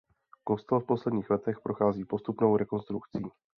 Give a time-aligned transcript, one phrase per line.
[0.43, 3.23] Kostel v posledních letech prochází postupnou rekonstrukcí.